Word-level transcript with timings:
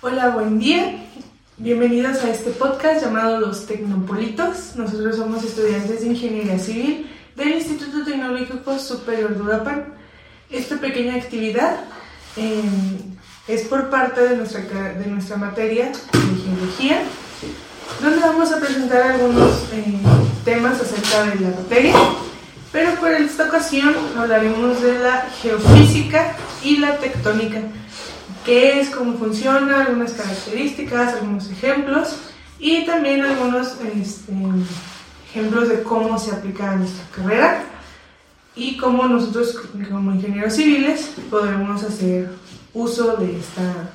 Hola, 0.00 0.30
buen 0.30 0.58
día. 0.58 1.04
Bienvenidos 1.56 2.24
a 2.24 2.30
este 2.30 2.50
podcast 2.50 3.00
llamado 3.00 3.38
Los 3.38 3.66
Tecnopolitos. 3.66 4.74
Nosotros 4.74 5.14
somos 5.16 5.44
estudiantes 5.44 6.00
de 6.00 6.08
Ingeniería 6.08 6.58
Civil 6.58 7.08
del 7.36 7.50
Instituto 7.50 8.04
Tecnológico 8.04 8.76
Superior 8.80 9.36
de 9.36 9.42
Uruapan. 9.42 9.94
Esta 10.50 10.78
pequeña 10.80 11.14
actividad 11.14 11.78
eh, 12.36 12.60
es 13.46 13.62
por 13.68 13.88
parte 13.88 14.20
de 14.20 14.36
nuestra, 14.36 14.62
de 14.62 15.06
nuestra 15.06 15.36
materia 15.36 15.92
de 15.92 16.42
Geología, 16.42 17.02
donde 18.02 18.18
vamos 18.18 18.50
a 18.50 18.58
presentar 18.58 19.12
algunos 19.12 19.62
eh, 19.74 20.00
temas 20.44 20.80
acerca 20.80 21.22
de 21.22 21.40
la 21.40 21.50
materia, 21.50 21.94
pero 22.72 22.96
por 22.96 23.12
esta 23.12 23.44
ocasión 23.44 23.94
hablaremos 24.16 24.82
de 24.82 24.98
la 24.98 25.28
geofísica 25.40 26.34
y 26.64 26.78
la 26.78 26.98
tectónica 26.98 27.62
qué 28.48 28.80
es, 28.80 28.88
cómo 28.88 29.18
funciona, 29.18 29.82
algunas 29.82 30.12
características, 30.12 31.12
algunos 31.12 31.50
ejemplos 31.50 32.16
y 32.58 32.86
también 32.86 33.22
algunos 33.22 33.76
este, 33.94 34.32
ejemplos 35.28 35.68
de 35.68 35.82
cómo 35.82 36.18
se 36.18 36.30
aplica 36.30 36.72
a 36.72 36.76
nuestra 36.76 37.04
carrera 37.14 37.64
y 38.56 38.78
cómo 38.78 39.06
nosotros 39.06 39.54
como 39.90 40.12
ingenieros 40.12 40.54
civiles 40.54 41.10
podremos 41.28 41.82
hacer 41.82 42.30
uso 42.72 43.18
de 43.18 43.38
esta 43.38 43.90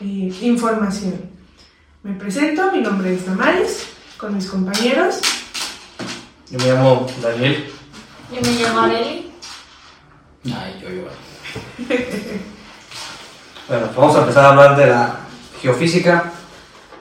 eh, 0.00 0.34
información. 0.42 1.18
Me 2.02 2.12
presento, 2.12 2.70
mi 2.72 2.82
nombre 2.82 3.14
es 3.14 3.24
Damaris, 3.24 3.86
con 4.18 4.34
mis 4.34 4.50
compañeros. 4.50 5.20
Yo 6.50 6.58
me 6.58 6.66
llamo 6.66 7.06
Daniel. 7.22 7.70
Yo 8.34 8.40
me 8.42 8.62
llamo 8.62 8.80
Abeli. 8.80 9.32
Ay, 10.44 10.78
yo, 10.82 10.90
yo. 10.90 11.08
Bueno, 13.68 13.88
vamos 13.96 14.14
a 14.14 14.20
empezar 14.20 14.44
a 14.44 14.48
hablar 14.50 14.76
de 14.76 14.86
la 14.86 15.16
geofísica. 15.60 16.30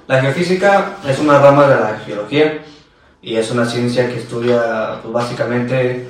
La 0.08 0.20
geofísica 0.20 0.96
es 1.08 1.20
una 1.20 1.38
rama 1.38 1.68
de 1.68 1.76
la 1.76 2.00
geología 2.04 2.66
y 3.22 3.36
es 3.36 3.52
una 3.52 3.68
ciencia 3.68 4.08
que 4.08 4.18
estudia 4.18 4.98
pues, 5.04 5.14
básicamente 5.14 6.08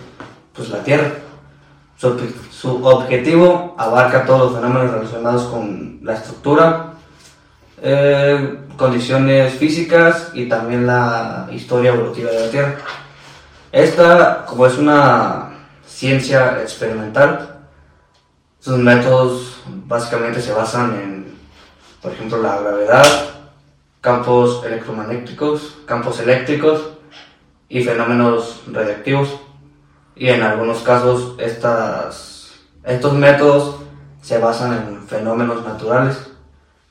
pues, 0.54 0.70
la 0.70 0.82
Tierra. 0.82 1.12
Su, 1.98 2.86
objetivo 2.86 3.76
abarca 3.78 4.26
todos 4.26 4.54
los 4.54 4.62
fenómenos 4.62 4.92
relacionados 4.92 5.44
con 5.44 6.00
la 6.02 6.14
estructura, 6.14 6.94
eh, 7.82 8.60
condiciones 8.78 9.56
físicas 9.56 10.32
y 10.34 10.48
también 10.48 10.88
la 10.88 11.50
historia 11.52 11.92
evolutiva 11.92 12.32
de 12.32 12.40
la 12.40 12.50
Tierra. 12.50 12.76
Esta, 13.74 14.46
como 14.46 14.68
es 14.68 14.78
una 14.78 15.50
ciencia 15.86 16.62
experimental, 16.62 17.55
sus 18.66 18.80
métodos 18.80 19.62
básicamente 19.86 20.42
se 20.42 20.52
basan 20.52 20.96
en, 20.96 21.38
por 22.02 22.12
ejemplo, 22.12 22.42
la 22.42 22.60
gravedad, 22.62 23.06
campos 24.02 24.64
electromagnéticos, 24.66 25.78
campos 25.86 26.20
eléctricos 26.20 26.82
y 27.70 27.84
fenómenos 27.84 28.64
radiactivos. 28.66 29.40
Y 30.16 30.30
en 30.30 30.42
algunos 30.42 30.80
casos 30.80 31.36
estas, 31.38 32.54
estos 32.84 33.14
métodos 33.14 33.76
se 34.24 34.40
basan 34.40 34.74
en 34.74 35.08
fenómenos 35.08 35.64
naturales, 35.64 36.18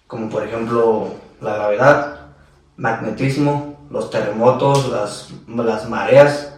como 0.06 0.30
por 0.30 0.44
ejemplo 0.44 1.12
la 1.40 1.54
gravedad, 1.54 2.20
magnetismo, 2.76 3.84
los 3.90 4.10
terremotos, 4.10 4.90
las, 4.90 5.28
las 5.48 5.88
mareas, 5.88 6.52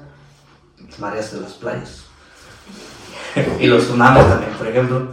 las 0.87 0.99
mareas 0.99 1.33
de 1.33 1.41
las 1.41 1.53
playas 1.55 2.07
y 3.61 3.67
los 3.67 3.85
tsunamis 3.85 4.29
también, 4.29 4.53
por 4.53 4.67
ejemplo. 4.67 5.09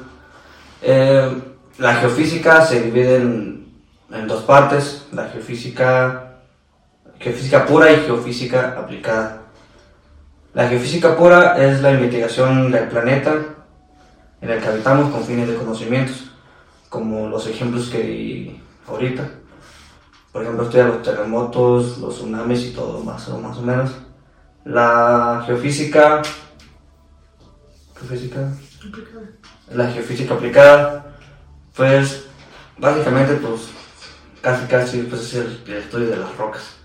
Eh, 0.82 1.42
la 1.78 1.96
geofísica 1.96 2.66
se 2.66 2.82
divide 2.82 3.18
en, 3.18 3.68
en, 4.12 4.28
dos 4.28 4.44
partes, 4.44 5.08
la 5.12 5.28
geofísica, 5.28 6.40
geofísica 7.20 7.66
pura 7.66 7.92
y 7.92 7.98
geofísica 7.98 8.76
aplicada. 8.78 9.42
La 10.54 10.68
geofísica 10.68 11.16
pura 11.16 11.58
es 11.58 11.82
la 11.82 11.92
investigación 11.92 12.72
del 12.72 12.88
planeta 12.88 13.34
en 14.42 14.50
el 14.50 14.62
que 14.62 14.68
habitamos 14.68 15.12
con 15.12 15.24
fines 15.24 15.48
de 15.48 15.56
conocimientos, 15.56 16.32
como 16.90 17.28
los 17.28 17.48
ejemplos 17.48 17.90
que 17.90 18.04
di 18.04 18.62
ahorita. 18.88 19.28
Por 20.32 20.44
ejemplo, 20.44 20.64
estudia 20.64 20.86
los 20.86 21.02
terremotos, 21.02 21.98
los 22.00 22.16
tsunamis 22.16 22.66
y 22.66 22.72
todo 22.72 23.04
más 23.04 23.28
o, 23.30 23.40
más 23.40 23.58
o 23.58 23.62
menos. 23.62 23.92
La 24.66 25.44
geofísica 25.46 26.22
geofísica 28.08 28.52
aplicada. 28.88 29.32
La 29.72 29.88
geofísica 29.90 30.34
aplicada, 30.34 31.16
pues 31.76 32.26
básicamente 32.78 33.36
pues 33.36 33.70
casi 34.42 34.66
casi 34.68 35.04
pues, 35.04 35.22
es 35.22 35.34
el, 35.36 35.62
el, 35.68 35.74
estudio 35.76 36.10
de 36.10 36.18
las 36.18 36.36
rocas. 36.38 36.76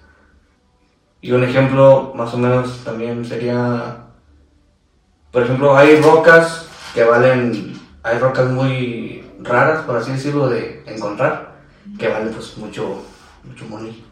Y 1.21 1.33
un 1.33 1.43
ejemplo 1.43 2.13
más 2.15 2.33
o 2.35 2.39
menos 2.39 2.85
también 2.85 3.25
sería, 3.25 4.05
por 5.33 5.43
ejemplo, 5.43 5.77
hay 5.77 6.01
rocas 6.01 6.67
que 6.95 7.03
valen, 7.03 7.79
hay 8.05 8.19
rocas 8.19 8.49
muy 8.49 9.25
raras, 9.41 9.85
por 9.85 9.97
así 9.97 10.13
decirlo, 10.13 10.49
de 10.49 10.85
encontrar, 10.87 11.57
que 11.99 12.09
valen 12.09 12.33
pues 12.33 12.57
mucho, 12.57 13.03
mucho 13.43 13.65
money. 13.67 14.05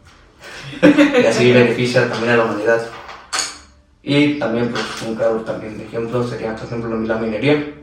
y 0.81 1.25
así 1.25 1.53
beneficia 1.53 2.09
también 2.09 2.33
a 2.33 2.37
la 2.37 2.45
humanidad. 2.45 2.81
Y 4.09 4.39
también, 4.39 4.69
pues, 4.69 4.85
un 5.05 5.15
claro 5.15 5.41
también 5.41 5.81
ejemplo 5.81 6.25
sería, 6.25 6.55
por 6.55 6.65
ejemplo, 6.65 6.97
la 6.97 7.17
minería, 7.17 7.73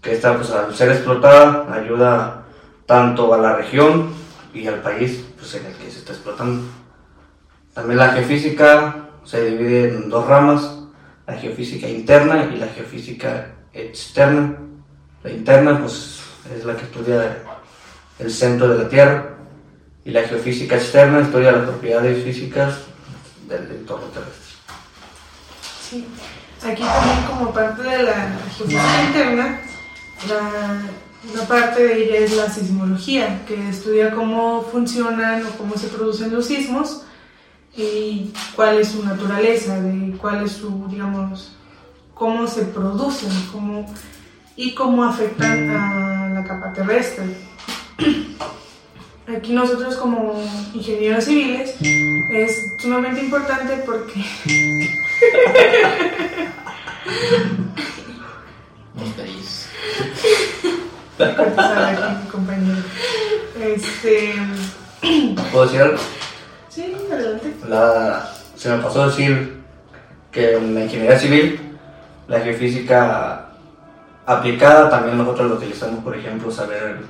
que 0.00 0.12
está, 0.12 0.36
pues, 0.36 0.52
al 0.52 0.72
ser 0.72 0.92
explotada, 0.92 1.66
ayuda 1.74 2.44
tanto 2.86 3.34
a 3.34 3.38
la 3.38 3.56
región 3.56 4.10
y 4.54 4.68
al 4.68 4.80
país, 4.82 5.24
pues, 5.36 5.52
en 5.56 5.66
el 5.66 5.72
que 5.74 5.90
se 5.90 5.98
está 5.98 6.12
explotando. 6.12 6.62
También 7.74 7.98
la 7.98 8.10
geofísica 8.10 9.08
se 9.24 9.44
divide 9.50 9.88
en 9.88 10.08
dos 10.08 10.28
ramas, 10.28 10.78
la 11.26 11.34
geofísica 11.34 11.88
interna 11.88 12.44
y 12.44 12.58
la 12.58 12.68
geofísica 12.68 13.48
externa. 13.72 14.58
La 15.24 15.30
interna, 15.32 15.80
pues, 15.80 16.20
es 16.56 16.64
la 16.64 16.76
que 16.76 16.84
estudia 16.84 17.38
el 18.20 18.30
centro 18.30 18.68
de 18.68 18.84
la 18.84 18.88
Tierra, 18.88 19.30
y 20.04 20.12
la 20.12 20.22
geofísica 20.22 20.76
externa 20.76 21.18
estudia 21.18 21.50
las 21.50 21.64
propiedades 21.64 22.22
físicas 22.22 22.82
del 23.48 23.68
entorno 23.72 24.06
terrestre. 24.06 24.41
Aquí 26.64 26.82
también 26.82 27.26
como 27.28 27.52
parte 27.52 27.82
de 27.82 28.02
la 28.04 28.38
geofísica 28.56 29.04
interna, 29.06 29.60
la, 30.28 31.46
parte 31.46 31.82
de 31.82 32.04
ella 32.04 32.16
es 32.18 32.36
la 32.36 32.48
sismología, 32.48 33.44
que 33.46 33.68
estudia 33.68 34.12
cómo 34.12 34.62
funcionan 34.62 35.44
o 35.44 35.50
cómo 35.58 35.76
se 35.76 35.88
producen 35.88 36.32
los 36.32 36.46
sismos 36.46 37.02
y 37.76 38.32
cuál 38.54 38.78
es 38.78 38.88
su 38.88 39.04
naturaleza, 39.04 39.80
de 39.80 40.16
cuál 40.16 40.44
es 40.44 40.52
su, 40.52 40.86
digamos, 40.88 41.52
cómo 42.14 42.46
se 42.46 42.62
producen 42.62 43.30
cómo, 43.52 43.84
y 44.56 44.74
cómo 44.74 45.04
afectan 45.04 45.68
a 45.70 46.28
la 46.28 46.44
capa 46.44 46.72
terrestre. 46.72 47.24
Aquí 49.26 49.52
nosotros 49.52 49.96
como 49.96 50.34
ingenieros 50.74 51.24
civiles 51.24 51.74
es 52.32 52.76
sumamente 52.80 53.20
importante 53.20 53.82
porque 53.84 54.24
Peris. 59.16 59.68
aquí, 61.18 62.28
compañero. 62.30 62.82
Este. 63.60 64.34
¿Puedo 65.50 65.64
decir 65.64 65.82
algo? 65.82 65.98
Sí, 66.68 66.96
adelante. 67.10 67.54
La, 67.68 68.32
se 68.56 68.70
me 68.70 68.82
pasó 68.82 69.02
a 69.02 69.06
decir 69.08 69.62
que 70.30 70.54
en 70.56 70.74
la 70.74 70.84
ingeniería 70.84 71.18
civil, 71.18 71.60
la 72.28 72.40
geofísica 72.40 73.48
aplicada 74.24 74.88
también 74.88 75.18
nosotros 75.18 75.50
lo 75.50 75.56
utilizamos, 75.56 76.02
por 76.02 76.16
ejemplo, 76.16 76.50
saber 76.50 77.00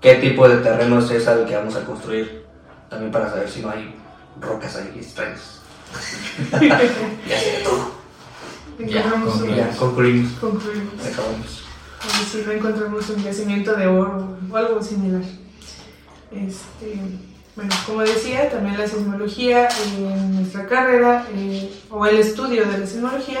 qué 0.00 0.16
tipo 0.16 0.48
de 0.48 0.58
terreno 0.58 0.98
es 1.00 1.10
esa 1.10 1.34
el 1.34 1.46
que 1.46 1.56
vamos 1.56 1.76
a 1.76 1.84
construir. 1.84 2.44
También 2.88 3.10
para 3.10 3.28
saber 3.28 3.48
si 3.48 3.62
no 3.62 3.70
hay 3.70 3.94
rocas 4.40 4.76
ahí 4.76 4.92
extrañas. 4.96 5.55
Ya 7.28 7.38
sé 7.40 7.62
todo. 7.64 7.96
Encontramos 8.78 9.38
Ya, 9.38 9.44
un- 9.44 9.56
Ya, 9.56 9.70
concluimos. 9.78 10.32
concluimos. 10.38 10.92
Acabamos. 11.06 11.62
A 12.02 12.18
ver 12.18 12.26
si 12.30 12.42
no 12.46 12.52
encontramos 12.52 13.08
un 13.10 13.22
yacimiento 13.24 13.74
de 13.74 13.86
oro 13.86 14.36
o 14.50 14.56
algo 14.56 14.82
similar. 14.82 15.22
Este, 16.30 17.00
bueno, 17.54 17.74
como 17.86 18.02
decía, 18.02 18.50
también 18.50 18.78
la 18.78 18.86
sismología 18.86 19.68
en 19.94 20.36
nuestra 20.36 20.66
carrera 20.66 21.26
eh, 21.34 21.72
o 21.90 22.04
el 22.04 22.18
estudio 22.18 22.66
de 22.66 22.78
la 22.78 22.86
sismología 22.86 23.40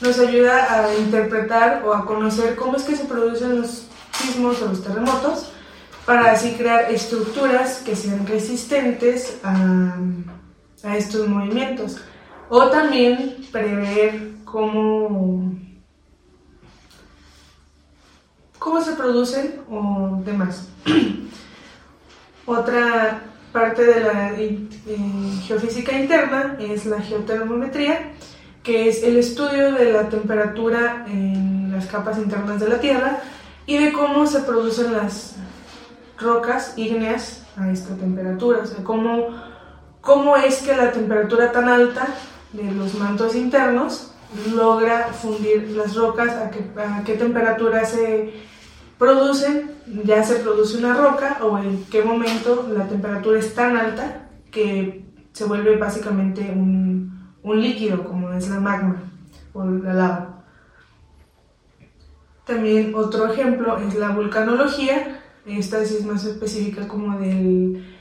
nos 0.00 0.18
ayuda 0.18 0.84
a 0.84 0.94
interpretar 0.96 1.82
o 1.86 1.94
a 1.94 2.04
conocer 2.04 2.56
cómo 2.56 2.76
es 2.76 2.82
que 2.82 2.94
se 2.96 3.04
producen 3.04 3.62
los 3.62 3.84
sismos 4.20 4.60
o 4.60 4.66
los 4.66 4.82
terremotos 4.84 5.46
para 6.04 6.32
así 6.32 6.52
crear 6.52 6.90
estructuras 6.90 7.78
que 7.78 7.96
sean 7.96 8.26
resistentes 8.26 9.38
a, 9.42 9.96
a 10.84 10.96
estos 10.96 11.28
movimientos. 11.28 11.98
O 12.48 12.66
también 12.66 13.36
prever 13.50 14.32
cómo 14.44 15.54
cómo 18.58 18.80
se 18.80 18.92
producen 18.92 19.60
o 19.70 20.22
demás. 20.24 20.68
Otra 22.46 23.20
parte 23.52 23.84
de 23.84 24.00
la 24.00 24.32
eh, 24.32 24.68
geofísica 25.46 25.92
interna 25.98 26.56
es 26.58 26.86
la 26.86 27.00
geotermometría, 27.00 28.12
que 28.62 28.88
es 28.88 29.02
el 29.02 29.18
estudio 29.18 29.72
de 29.72 29.92
la 29.92 30.08
temperatura 30.08 31.04
en 31.06 31.72
las 31.72 31.86
capas 31.86 32.18
internas 32.18 32.58
de 32.58 32.68
la 32.68 32.80
Tierra 32.80 33.20
y 33.66 33.76
de 33.76 33.92
cómo 33.92 34.26
se 34.26 34.40
producen 34.40 34.92
las 34.92 35.36
rocas 36.18 36.72
ígneas 36.76 37.44
a 37.56 37.70
esta 37.70 37.94
temperatura, 37.94 38.60
o 38.62 38.66
sea, 38.66 38.82
cómo, 38.82 39.28
cómo 40.04 40.36
es 40.36 40.62
que 40.62 40.76
la 40.76 40.92
temperatura 40.92 41.50
tan 41.50 41.68
alta 41.68 42.06
de 42.52 42.70
los 42.70 42.94
mantos 42.94 43.34
internos 43.34 44.12
logra 44.54 45.12
fundir 45.12 45.70
las 45.70 45.94
rocas, 45.94 46.30
a 46.30 46.50
qué, 47.04 47.14
temperatura 47.14 47.84
se 47.84 48.34
producen, 48.98 49.72
ya 50.04 50.22
se 50.22 50.36
produce 50.36 50.76
una 50.76 50.94
roca 50.94 51.38
o 51.42 51.58
en 51.58 51.84
qué 51.86 52.02
momento 52.02 52.68
la 52.72 52.86
temperatura 52.86 53.38
es 53.38 53.54
tan 53.54 53.76
alta 53.76 54.28
que 54.50 55.04
se 55.32 55.44
vuelve 55.44 55.76
básicamente 55.76 56.42
un, 56.54 57.32
un 57.42 57.60
líquido 57.60 58.04
como 58.04 58.32
es 58.32 58.48
la 58.48 58.60
magma 58.60 59.02
o 59.52 59.64
la 59.64 59.94
lava. 59.94 60.44
También 62.44 62.94
otro 62.94 63.32
ejemplo 63.32 63.78
es 63.78 63.94
la 63.94 64.10
vulcanología, 64.10 65.22
esta 65.46 65.84
sí 65.84 65.96
es 65.98 66.04
más 66.04 66.24
específica 66.24 66.86
como 66.86 67.18
del 67.18 67.93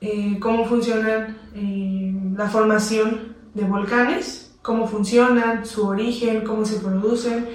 eh, 0.00 0.38
cómo 0.40 0.64
funciona 0.66 1.36
eh, 1.54 2.14
la 2.36 2.48
formación 2.48 3.36
de 3.54 3.64
volcanes, 3.64 4.54
cómo 4.62 4.86
funcionan, 4.86 5.64
su 5.66 5.86
origen, 5.86 6.44
cómo 6.44 6.64
se 6.64 6.78
producen 6.78 7.46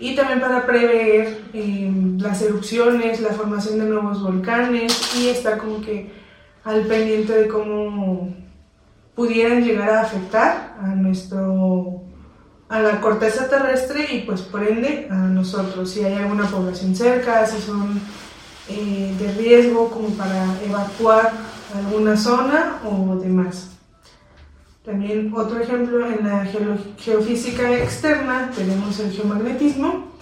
y 0.00 0.14
también 0.14 0.40
para 0.40 0.66
prever 0.66 1.44
eh, 1.52 1.92
las 2.18 2.42
erupciones, 2.42 3.20
la 3.20 3.30
formación 3.30 3.78
de 3.78 3.86
nuevos 3.86 4.22
volcanes 4.22 5.16
y 5.16 5.28
estar 5.28 5.58
como 5.58 5.80
que 5.80 6.10
al 6.64 6.82
pendiente 6.82 7.32
de 7.32 7.48
cómo 7.48 8.34
pudieran 9.14 9.62
llegar 9.62 9.90
a 9.90 10.00
afectar 10.02 10.76
a 10.80 10.88
nuestro 10.88 12.02
a 12.68 12.80
la 12.80 13.00
corteza 13.00 13.48
terrestre 13.48 14.06
y 14.10 14.20
pues 14.22 14.40
por 14.40 14.66
ende 14.66 15.06
a 15.10 15.14
nosotros. 15.14 15.90
Si 15.90 16.02
hay 16.02 16.14
alguna 16.14 16.46
población 16.48 16.96
cerca 16.96 17.46
si 17.46 17.60
son 17.60 18.00
eh, 18.68 19.14
de 19.18 19.32
riesgo 19.34 19.90
como 19.90 20.08
para 20.10 20.44
evacuar 20.66 21.32
alguna 21.74 22.16
zona 22.16 22.80
o 22.84 23.16
demás 23.16 23.74
también 24.84 25.32
otro 25.34 25.60
ejemplo 25.60 26.06
en 26.06 26.28
la 26.28 26.44
geofísica 26.44 27.72
externa 27.78 28.50
tenemos 28.54 29.00
el 29.00 29.12
geomagnetismo, 29.12 30.12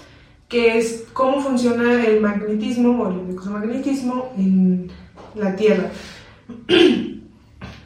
que 0.48 0.78
es 0.78 1.06
cómo 1.12 1.40
funciona 1.40 2.04
el 2.06 2.20
magnetismo 2.20 3.02
o 3.02 3.10
el 3.10 3.20
electromagnetismo 3.20 4.32
en 4.38 4.88
la 5.34 5.56
Tierra. 5.56 5.90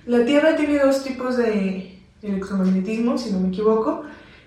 La 0.07 0.25
Tierra 0.25 0.55
tiene 0.55 0.79
dos 0.79 1.03
tipos 1.03 1.37
de 1.37 1.99
electromagnetismo, 2.23 3.19
si 3.19 3.33
no 3.33 3.41
me 3.41 3.49
equivoco, 3.49 4.05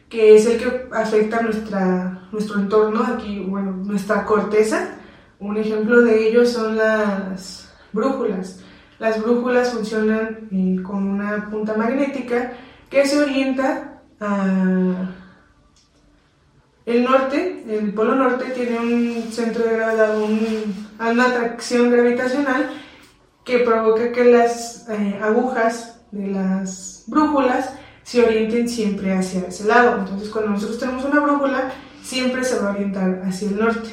que 0.08 0.38
es 0.38 0.46
el 0.46 0.58
que 0.58 0.88
afecta 0.94 1.42
nuestra, 1.42 2.30
nuestro 2.32 2.62
entorno, 2.62 3.04
aquí, 3.04 3.40
bueno, 3.40 3.72
nuestra 3.72 4.24
corteza. 4.24 4.96
Un 5.38 5.58
ejemplo 5.58 6.02
de 6.02 6.30
ello 6.30 6.46
son 6.46 6.78
las 6.78 7.70
brújulas. 7.92 8.64
Las 9.00 9.22
brújulas 9.22 9.74
funcionan 9.74 10.50
eh, 10.52 10.84
con 10.84 11.08
una 11.08 11.50
punta 11.50 11.74
magnética 11.76 12.54
que 12.90 13.06
se 13.06 13.24
orienta 13.24 14.02
a 14.20 15.10
el 16.86 17.04
norte, 17.04 17.64
el 17.70 17.94
polo 17.94 18.16
norte 18.16 18.46
tiene 18.46 18.80
un 18.80 19.32
centro 19.32 19.64
de 19.64 19.76
gravedad, 19.76 20.18
una 20.18 21.26
atracción 21.28 21.92
gravitacional 21.92 22.68
que 23.46 23.60
provoca 23.60 24.12
que 24.12 24.26
las 24.26 24.90
eh, 24.90 25.20
agujas 25.22 26.02
de 26.12 26.28
las 26.28 27.04
brújulas 27.06 27.74
se 28.02 28.24
orienten 28.24 28.68
siempre 28.68 29.14
hacia 29.14 29.42
ese 29.42 29.66
lado. 29.66 30.00
Entonces, 30.00 30.30
cuando 30.30 30.50
nosotros 30.50 30.80
tenemos 30.80 31.06
una 31.06 31.20
brújula, 31.20 31.72
siempre 32.02 32.44
se 32.44 32.58
va 32.60 32.70
a 32.70 32.72
orientar 32.72 33.22
hacia 33.24 33.50
el 33.50 33.60
norte, 33.60 33.90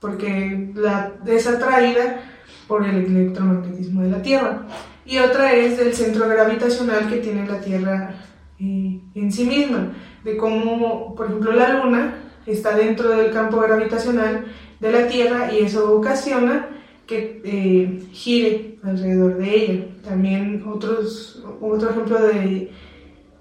porque 0.00 0.72
la, 0.74 1.12
es 1.26 1.46
atraída 1.46 2.22
por 2.68 2.86
el 2.86 3.06
electromagnetismo 3.06 4.02
de 4.02 4.10
la 4.10 4.22
Tierra. 4.22 4.66
Y 5.04 5.18
otra 5.18 5.54
es 5.54 5.78
del 5.78 5.94
centro 5.94 6.28
gravitacional 6.28 7.08
que 7.08 7.16
tiene 7.16 7.46
la 7.46 7.60
Tierra 7.60 8.14
eh, 8.60 9.00
en 9.14 9.32
sí 9.32 9.44
misma, 9.44 9.92
de 10.22 10.36
cómo, 10.36 11.14
por 11.16 11.26
ejemplo, 11.26 11.52
la 11.52 11.72
Luna 11.72 12.14
está 12.44 12.76
dentro 12.76 13.08
del 13.08 13.32
campo 13.32 13.58
gravitacional 13.60 14.44
de 14.80 14.92
la 14.92 15.08
Tierra 15.08 15.52
y 15.52 15.64
eso 15.64 15.92
ocasiona 15.96 16.68
que 17.06 17.40
eh, 17.42 18.02
gire 18.12 18.78
alrededor 18.82 19.38
de 19.38 19.54
ella. 19.54 19.84
También 20.04 20.62
otros, 20.66 21.42
otro 21.60 21.90
ejemplo 21.90 22.22
de 22.22 22.70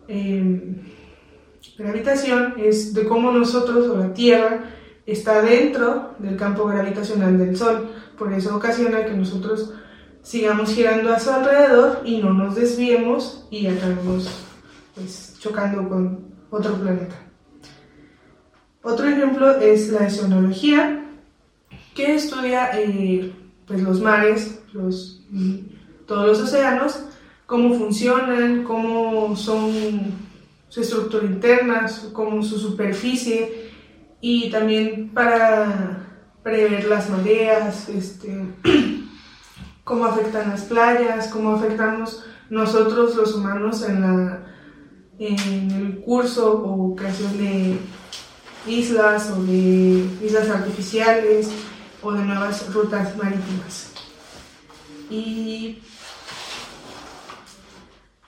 eh, 0.08 0.76
gravitación 1.78 2.54
es 2.58 2.94
de 2.94 3.06
cómo 3.06 3.32
nosotros 3.32 3.90
o 3.90 3.98
la 3.98 4.14
Tierra 4.14 4.77
está 5.08 5.42
dentro 5.42 6.16
del 6.20 6.36
campo 6.36 6.66
gravitacional 6.66 7.40
del 7.40 7.58
Sol. 7.58 7.90
Por 8.18 8.34
eso 8.34 8.56
ocasiona 8.56 9.06
que 9.06 9.14
nosotros 9.14 9.74
sigamos 10.22 10.74
girando 10.74 11.14
a 11.14 11.20
su 11.20 11.32
alrededor 11.32 12.02
y 12.04 12.18
no 12.18 12.34
nos 12.34 12.56
desviemos 12.56 13.48
y 13.50 13.68
acabemos 13.68 14.30
pues, 14.94 15.38
chocando 15.40 15.88
con 15.88 16.36
otro 16.50 16.76
planeta. 16.76 17.16
Otro 18.84 19.08
ejemplo 19.08 19.58
es 19.58 19.90
la 19.90 20.08
oceanología, 20.08 21.06
que 21.96 22.16
estudia 22.16 22.72
eh, 22.74 23.34
pues, 23.66 23.82
los 23.82 24.02
mares, 24.02 24.60
los, 24.74 25.22
todos 26.06 26.28
los 26.28 26.42
océanos, 26.42 27.00
cómo 27.46 27.74
funcionan, 27.76 28.64
cómo 28.64 29.36
son 29.38 29.72
su 30.68 30.82
estructura 30.82 31.26
interna, 31.26 31.86
cómo 32.12 32.44
su 32.44 32.60
superficie 32.60 33.67
y 34.22 34.50
también 34.50 35.10
para 35.14 36.08
prever 36.44 36.86
las 36.86 37.10
mareas, 37.10 37.90
este, 37.90 38.54
cómo 39.84 40.06
afectan 40.06 40.50
las 40.50 40.62
playas, 40.64 41.28
cómo 41.28 41.56
afectamos 41.56 42.24
nosotros 42.50 43.16
los 43.16 43.36
humanos 43.36 43.84
en, 43.84 44.02
la, 44.02 44.46
en 45.20 45.72
el 45.72 46.00
curso 46.00 46.64
o 46.64 46.96
creación 46.96 47.38
de 47.38 47.78
islas 48.66 49.32
o 49.32 49.44
de 49.44 50.08
islas 50.24 50.50
artificiales 50.50 51.50
o 52.02 52.12
de 52.14 52.24
nuevas 52.24 52.74
rutas 52.74 53.16
marítimas. 53.18 53.92
Y 55.10 55.82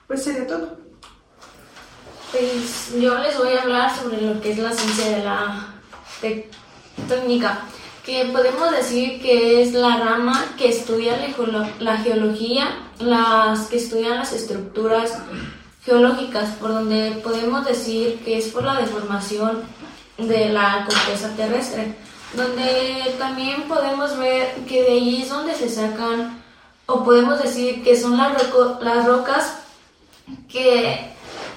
pues 0.06 0.24
sería 0.24 0.46
todo. 0.46 0.78
Pues 2.32 2.94
yo 3.00 3.18
les 3.18 3.36
voy 3.38 3.54
a 3.54 3.62
hablar 3.62 3.96
sobre 3.96 4.20
lo 4.20 4.40
que 4.40 4.52
es 4.52 4.58
la 4.58 4.72
ciencia 4.72 5.16
de 5.16 5.24
la 5.24 5.79
tectónica 6.20 7.64
que 8.04 8.24
podemos 8.32 8.70
decir 8.70 9.20
que 9.20 9.62
es 9.62 9.72
la 9.72 9.98
rama 9.98 10.44
que 10.56 10.68
estudia 10.68 11.16
la 11.78 11.98
geología, 11.98 12.68
las 12.98 13.68
que 13.68 13.76
estudian 13.76 14.16
las 14.16 14.32
estructuras 14.32 15.18
geológicas, 15.84 16.50
por 16.56 16.70
donde 16.72 17.20
podemos 17.22 17.64
decir 17.64 18.20
que 18.24 18.38
es 18.38 18.48
por 18.48 18.64
la 18.64 18.80
deformación 18.80 19.62
de 20.18 20.50
la 20.50 20.86
corteza 20.86 21.34
terrestre, 21.36 21.94
donde 22.34 23.14
también 23.18 23.62
podemos 23.62 24.16
ver 24.18 24.54
que 24.68 24.82
de 24.82 24.92
ahí 24.92 25.22
es 25.22 25.28
donde 25.28 25.54
se 25.54 25.68
sacan, 25.68 26.42
o 26.86 27.04
podemos 27.04 27.42
decir 27.42 27.82
que 27.82 27.96
son 27.96 28.16
las, 28.16 28.32
las 28.80 29.06
rocas 29.06 29.60
que 30.48 31.12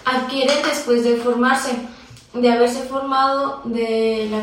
adquieren 0.05 0.58
después 0.63 1.03
de 1.03 1.17
formarse, 1.17 1.72
de 2.33 2.51
haberse 2.51 2.83
formado 2.83 3.61
de 3.65 4.27
la 4.31 4.41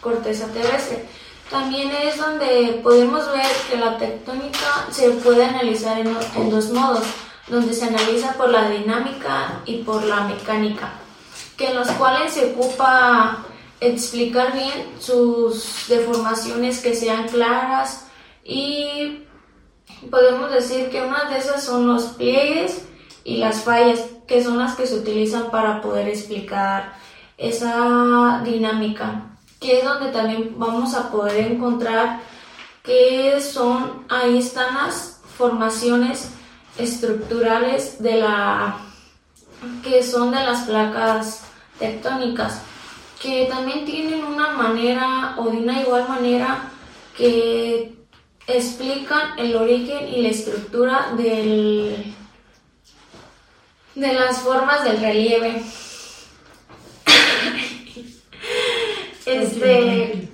corteza 0.00 0.46
terrestre. 0.48 1.06
También 1.50 1.90
es 1.90 2.18
donde 2.18 2.80
podemos 2.82 3.26
ver 3.32 3.46
que 3.70 3.76
la 3.76 3.96
tectónica 3.96 4.86
se 4.90 5.10
puede 5.10 5.44
analizar 5.44 5.98
en, 5.98 6.50
dos 6.50 6.70
modos, 6.70 7.04
donde 7.46 7.72
se 7.72 7.86
analiza 7.86 8.34
por 8.34 8.50
la 8.50 8.68
dinámica 8.68 9.62
y 9.64 9.78
por 9.78 10.04
la 10.04 10.22
mecánica, 10.24 10.92
que 11.56 11.68
en 11.68 11.76
los 11.76 11.88
cuales 11.92 12.34
se 12.34 12.52
ocupa 12.52 13.38
explicar 13.80 14.52
bien 14.52 14.92
sus 15.00 15.86
deformaciones 15.88 16.80
que 16.80 16.94
sean 16.94 17.28
claras 17.28 18.06
y 18.44 19.24
podemos 20.10 20.50
decir 20.52 20.90
que 20.90 21.00
una 21.00 21.30
de 21.30 21.38
esas 21.38 21.64
son 21.64 21.86
los 21.86 22.02
pliegues 22.08 22.82
y 23.24 23.38
las 23.38 23.62
fallas, 23.62 24.00
que 24.26 24.44
son 24.44 24.58
las 24.58 24.74
que 24.74 24.86
se 24.86 24.96
utilizan 24.96 25.50
para 25.50 25.80
poder 25.80 26.08
explicar 26.08 26.92
esa 27.38 28.42
dinámica 28.44 29.28
que 29.60 29.78
es 29.78 29.84
donde 29.84 30.12
también 30.12 30.54
vamos 30.56 30.94
a 30.94 31.10
poder 31.10 31.52
encontrar 31.52 32.20
que 32.82 33.40
son, 33.40 34.04
ahí 34.08 34.38
están 34.38 34.74
las 34.74 35.20
formaciones 35.36 36.30
estructurales 36.78 38.00
de 38.02 38.16
la, 38.16 38.76
que 39.82 40.02
son 40.02 40.30
de 40.30 40.44
las 40.44 40.62
placas 40.62 41.42
tectónicas. 41.78 42.62
que 43.20 43.46
también 43.46 43.84
tienen 43.84 44.24
una 44.24 44.50
manera 44.50 45.34
o 45.38 45.50
de 45.50 45.56
una 45.58 45.82
igual 45.82 46.08
manera 46.08 46.70
que 47.16 47.92
explican 48.46 49.36
el 49.36 49.56
origen 49.56 50.06
y 50.08 50.22
la 50.22 50.28
estructura 50.28 51.12
del, 51.16 52.14
de 53.96 54.12
las 54.12 54.38
formas 54.38 54.84
del 54.84 55.00
relieve. 55.00 55.64
Este, 59.28 60.28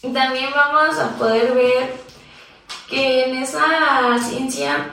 también 0.00 0.50
vamos 0.54 0.98
a 0.98 1.16
poder 1.16 1.54
ver 1.54 1.94
que 2.88 3.24
en 3.24 3.36
esa 3.36 4.18
ciencia 4.18 4.92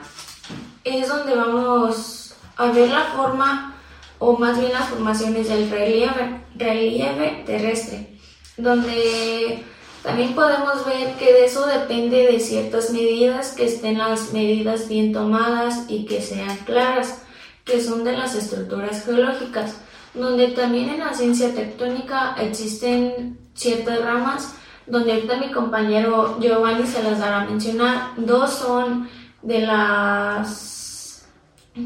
es 0.84 1.08
donde 1.08 1.36
vamos 1.36 2.36
a 2.56 2.68
ver 2.68 2.90
la 2.90 3.04
forma 3.06 3.76
o 4.20 4.38
más 4.38 4.60
bien 4.60 4.74
las 4.74 4.90
formaciones 4.90 5.50
del 5.50 5.70
relieve, 5.70 6.42
relieve 6.56 7.44
terrestre, 7.46 8.18
donde 8.58 9.64
también 10.04 10.34
podemos 10.34 10.86
ver 10.86 11.16
que 11.16 11.34
de 11.34 11.46
eso 11.46 11.66
depende 11.68 12.32
de 12.32 12.40
ciertas 12.40 12.92
medidas, 12.92 13.52
que 13.52 13.66
estén 13.66 13.98
las 13.98 14.32
medidas 14.34 14.88
bien 14.88 15.12
tomadas 15.12 15.86
y 15.88 16.06
que 16.06 16.22
sean 16.22 16.56
claras, 16.60 17.22
que 17.66 17.82
son 17.82 18.04
de 18.04 18.14
las 18.14 18.34
estructuras 18.36 19.04
geológicas, 19.04 19.76
donde 20.18 20.50
también 20.50 20.90
en 20.90 21.00
la 21.00 21.14
ciencia 21.14 21.54
tectónica 21.54 22.36
existen 22.40 23.38
ciertas 23.54 24.02
ramas, 24.02 24.54
donde 24.86 25.14
ahorita 25.14 25.38
mi 25.38 25.52
compañero 25.52 26.38
Giovanni 26.40 26.88
se 26.88 27.04
las 27.04 27.20
dará 27.20 27.42
a 27.42 27.46
mencionar. 27.46 28.12
Dos 28.18 28.54
son 28.54 29.10
de 29.42 29.62
las 29.62 31.26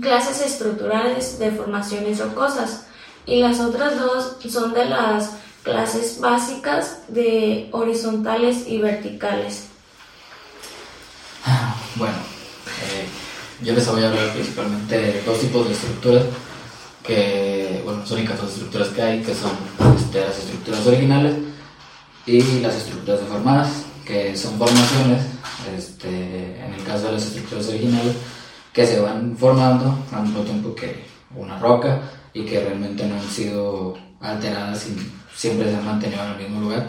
clases 0.02 0.42
estructurales 0.42 1.38
de 1.40 1.52
formaciones 1.52 2.20
rocosas 2.20 2.88
y 3.26 3.42
las 3.42 3.60
otras 3.60 4.00
dos 4.00 4.38
son 4.50 4.74
de 4.74 4.86
las 4.86 5.32
clases 5.64 6.20
básicas 6.20 7.00
de 7.08 7.70
horizontales 7.72 8.68
y 8.68 8.80
verticales. 8.80 9.68
Bueno, 11.96 12.16
eh, 12.16 13.06
yo 13.62 13.74
les 13.74 13.86
voy 13.86 14.02
a 14.02 14.08
hablar 14.08 14.32
principalmente 14.32 14.98
de 14.98 15.22
dos 15.24 15.40
tipos 15.40 15.68
de 15.68 15.74
estructuras, 15.74 16.24
que, 17.04 17.51
son 18.06 18.18
únicas 18.18 18.40
dos 18.40 18.52
estructuras 18.52 18.90
que 18.90 19.02
hay, 19.02 19.22
que 19.22 19.34
son 19.34 19.52
este, 19.98 20.22
las 20.22 20.38
estructuras 20.38 20.88
originales 20.88 21.36
y 22.26 22.60
las 22.60 22.76
estructuras 22.76 23.22
deformadas, 23.22 23.70
que 24.06 24.36
son 24.36 24.58
formaciones, 24.58 25.24
este, 25.76 26.64
en 26.64 26.74
el 26.74 26.84
caso 26.84 27.08
de 27.08 27.14
las 27.14 27.26
estructuras 27.26 27.68
originales, 27.68 28.16
que 28.74 28.86
se 28.86 29.00
van 29.00 29.36
formando 29.38 29.98
al 30.12 30.24
mismo 30.24 30.42
tiempo 30.44 30.76
que 30.76 31.06
una 31.36 31.60
roca 31.60 32.02
y 32.34 32.46
que 32.46 32.60
realmente 32.60 33.06
no 33.06 33.16
han 33.16 33.30
sido 33.30 33.98
alteradas 34.20 34.88
y 34.88 35.12
siempre 35.36 35.70
se 35.70 35.78
han 35.78 35.86
mantenido 35.86 36.24
en 36.24 36.32
el 36.32 36.38
mismo 36.38 36.62
lugar 36.62 36.88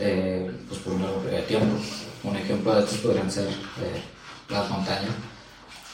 eh, 0.00 0.50
pues 0.68 0.80
por 0.80 0.94
un 0.94 1.02
largo 1.02 1.20
periodo 1.20 1.40
de 1.40 1.46
tiempo. 1.46 1.76
Un 2.24 2.36
ejemplo 2.36 2.74
de 2.74 2.80
estos 2.80 2.98
podrían 2.98 3.30
ser 3.30 3.48
eh, 3.48 4.02
las 4.48 4.68
montañas, 4.70 5.10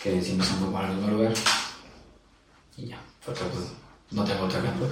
que 0.02 0.22
siempre 0.22 0.46
se 0.46 0.52
han 0.52 0.60
formado 0.60 0.84
en 0.84 0.90
el 0.90 0.96
mismo 0.96 1.16
lugar. 1.16 1.32
Y 2.76 2.86
ya, 2.86 3.00
porque 3.24 3.40
pues, 3.44 3.64
no 4.14 4.25
tengo 4.25 4.44
otro 4.44 4.59
ejemplo. 4.61 4.87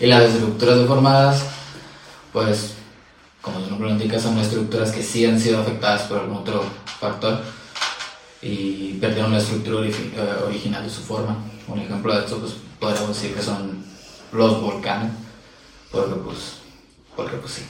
y 0.00 0.06
las 0.06 0.22
estructuras 0.22 0.78
deformadas, 0.78 1.42
pues, 2.32 2.74
como 3.42 3.60
su 3.60 3.70
nombre 3.70 3.88
lo 3.88 3.94
indica, 3.94 4.18
son 4.18 4.38
estructuras 4.38 4.92
que 4.92 5.02
sí 5.02 5.26
han 5.26 5.38
sido 5.38 5.60
afectadas 5.60 6.02
por 6.02 6.20
algún 6.20 6.38
otro 6.38 6.64
factor 7.00 7.40
y 8.42 8.94
perdieron 8.94 9.32
la 9.32 9.38
estructura 9.38 9.86
eh, 9.86 10.44
original 10.46 10.84
de 10.84 10.90
su 10.90 11.02
forma. 11.02 11.36
Un 11.66 11.80
ejemplo 11.80 12.14
de 12.14 12.20
esto, 12.20 12.38
pues, 12.38 12.54
podríamos 12.78 13.08
decir 13.08 13.34
que 13.34 13.42
son 13.42 13.84
los 14.32 14.60
volcanes, 14.60 15.12
porque 15.90 16.14
pues, 16.14 16.38
porque 17.16 17.36
pues 17.36 17.52
sí. 17.52 17.62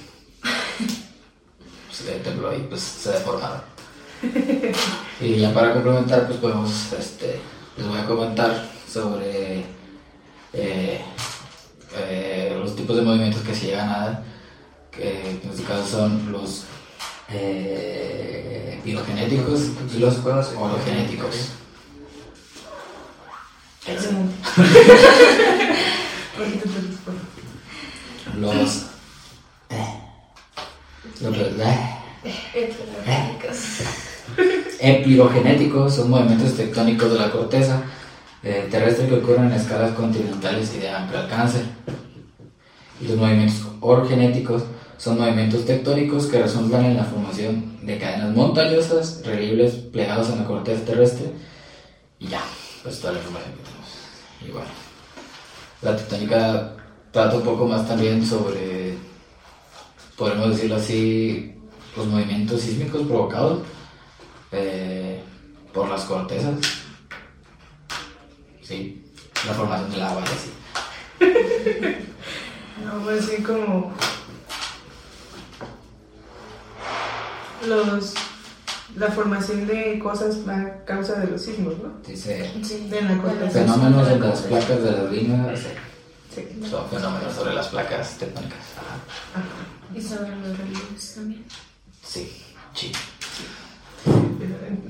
Se 1.90 2.12
tembló 2.20 2.54
y 2.56 2.60
pues 2.60 2.80
se 2.80 3.10
deformaron. 3.10 3.60
Y 5.20 5.36
ya 5.36 5.52
para 5.52 5.72
complementar, 5.74 6.26
pues 6.26 6.38
podemos, 6.38 6.70
este, 6.92 7.40
les 7.76 7.86
voy 7.86 7.98
a 7.98 8.06
comentar 8.06 8.70
sobre 8.92 9.64
eh, 10.52 11.00
eh, 11.96 12.56
los 12.58 12.74
tipos 12.74 12.96
de 12.96 13.02
movimientos 13.02 13.42
que 13.42 13.54
se 13.54 13.66
llegan 13.66 13.88
a 13.88 13.98
dar, 13.98 14.24
que 14.90 15.30
en 15.30 15.50
este 15.50 15.62
caso 15.62 15.86
son 15.86 16.32
los 16.32 16.64
eh, 17.28 18.80
pirogenéticos 18.82 19.60
y 19.94 19.98
los 19.98 20.16
respondo. 26.88 27.20
Los... 28.38 28.86
los 31.20 31.36
epirogenéticos 34.80 35.94
son 35.94 36.10
movimientos 36.10 36.56
tectónicos 36.56 37.12
de 37.12 37.18
la 37.18 37.30
corteza 37.30 37.82
eh, 38.42 38.68
terrestre 38.70 39.08
que 39.08 39.16
ocurren 39.16 39.46
en 39.46 39.52
escalas 39.52 39.92
continentales 39.92 40.74
y 40.74 40.78
de 40.78 40.90
amplio 40.90 41.20
alcance. 41.20 41.62
Y 43.00 43.08
los 43.08 43.16
movimientos 43.16 43.66
orogenéticos 43.80 44.62
son 44.96 45.18
movimientos 45.18 45.64
tectónicos 45.64 46.26
que 46.26 46.42
resultan 46.42 46.84
en 46.84 46.96
la 46.96 47.04
formación 47.04 47.78
de 47.82 47.98
cadenas 47.98 48.34
montañosas, 48.34 49.22
relieves 49.24 49.74
plegados 49.74 50.28
en 50.30 50.38
la 50.38 50.46
corteza 50.46 50.84
terrestre. 50.84 51.32
Y 52.18 52.28
ya, 52.28 52.42
pues 52.82 53.00
toda 53.00 53.14
la 53.14 53.18
información 53.20 53.54
que 53.54 53.62
tenemos. 53.62 53.88
Y 54.46 54.50
bueno, 54.50 54.68
la 55.82 55.96
tectónica 55.96 56.76
trata 57.10 57.36
un 57.36 57.42
poco 57.42 57.66
más 57.66 57.88
también 57.88 58.24
sobre, 58.24 58.94
podemos 60.16 60.50
decirlo 60.50 60.76
así, 60.76 61.54
los 61.96 62.06
movimientos 62.06 62.60
sísmicos 62.60 63.06
provocados 63.06 63.60
eh, 64.52 65.20
por 65.72 65.88
las 65.88 66.04
cortezas. 66.04 66.54
Sí, 68.70 69.02
la 69.48 69.52
formación 69.52 69.90
del 69.90 70.02
agua 70.02 70.22
y 70.22 70.28
así. 70.32 70.50
No, 72.84 73.02
pues 73.02 73.24
así 73.24 73.42
como 73.42 73.92
los 77.66 78.14
la 78.94 79.08
formación 79.08 79.66
de 79.66 79.98
cosas 79.98 80.36
a 80.46 80.84
causa 80.84 81.14
de 81.14 81.32
los 81.32 81.42
sismos, 81.42 81.78
¿no? 81.78 81.98
Dice 82.06 82.48
Sí. 82.62 82.86
De 82.88 83.02
la 83.02 83.50
fenómenos 83.50 84.08
en 84.08 84.20
las 84.20 84.40
placas 84.42 84.82
de 84.84 84.92
las 84.92 85.10
líneas. 85.10 85.60
Sí. 86.32 86.42
Son 86.70 86.88
fenómenos 86.88 87.34
sobre 87.34 87.54
las 87.54 87.66
placas 87.66 88.18
tectónicas. 88.18 88.60
Ajá. 88.76 88.94
Ajá. 89.34 89.98
Y 89.98 90.00
sobre 90.00 90.36
los 90.36 90.56
relieves 90.56 91.14
también. 91.16 91.44
Sí, 92.04 92.30
sí. 92.74 92.92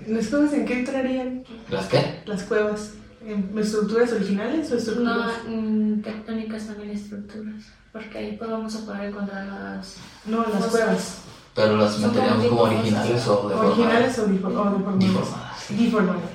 ¿Las 0.06 0.26
cuevas 0.26 0.52
en 0.52 0.66
qué 0.66 0.80
entrarían? 0.80 1.44
¿Las 1.70 1.86
qué? 1.86 2.20
¿Las 2.26 2.42
cuevas? 2.42 2.90
¿En 3.24 3.58
estructuras 3.58 4.12
originales 4.12 4.68
o 4.70 4.74
No, 4.74 4.78
estructuras? 4.78 5.32
mm, 5.48 6.00
tectónicas 6.00 6.66
también 6.66 6.90
estructuras, 6.90 7.62
porque 7.92 8.18
ahí 8.18 8.36
pues 8.38 8.50
vamos 8.50 8.74
a 8.76 8.86
poder 8.86 9.10
encontrar 9.10 9.46
las... 9.46 9.96
No, 10.24 10.38
las 10.42 10.52
Cosas. 10.52 10.70
cuevas. 10.70 11.14
Pero 11.54 11.76
las 11.76 11.98
meteríamos 11.98 12.46
como 12.46 12.62
originales 12.62 13.26
o 13.26 13.48
deformadas. 13.48 13.78
¿Originales 13.78 14.18
o, 14.18 14.26
difo- 14.28 14.46
o 14.46 14.64
deformadas? 14.78 14.98
Deformadas. 15.00 15.68
Deformadas. 15.68 16.30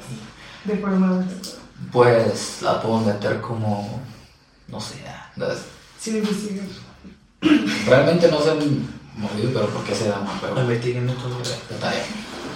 Deformadas. 0.66 1.26
Pues 1.92 2.62
la 2.62 2.82
puedo 2.82 3.00
meter 3.00 3.42
como. 3.42 4.02
No 4.68 4.80
sé. 4.80 4.96
Sin 6.00 6.18
investigar. 6.18 6.66
Realmente 7.88 8.30
no 8.30 8.42
se 8.42 8.52
han 8.52 8.58
movido, 9.16 9.52
pero 9.54 9.68
¿por 9.68 9.84
qué 9.84 9.96
se 9.96 10.10
da 10.10 10.20
más? 10.20 10.40
Pero 10.42 10.62
Investiguen 10.62 11.08
todo. 11.08 11.38
detalle. 11.70 12.02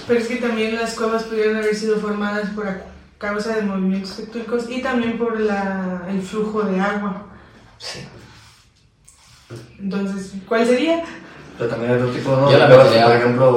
Pero 0.08 0.20
es 0.20 0.28
que 0.28 0.36
también 0.38 0.76
las 0.76 0.94
cuevas 0.96 1.24
pudieron 1.24 1.58
haber 1.58 1.76
sido 1.76 1.98
formadas 1.98 2.50
por 2.52 2.68
a 2.68 2.82
causa 3.20 3.56
de 3.58 3.62
movimientos 3.62 4.16
tectónicos 4.16 4.70
y 4.70 4.82
también 4.82 5.18
por 5.18 5.40
la, 5.40 6.06
el 6.10 6.22
flujo 6.22 6.64
de 6.64 6.80
agua. 6.80 7.28
Sí. 7.78 8.08
Entonces, 9.78 10.34
¿cuál 10.48 10.66
sería? 10.66 11.04
Pero 11.58 11.70
también 11.70 11.92
hay 11.92 11.98
otro 11.98 12.12
tipo 12.12 12.32
¿no? 12.36 12.52
Yo 12.52 12.58
la 12.58 12.68
de 12.68 12.76
cuevas, 12.76 13.04
por 13.04 13.16
ejemplo, 13.16 13.56